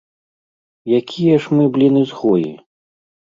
[0.99, 2.49] Якія ж мы, блін, ізгоі?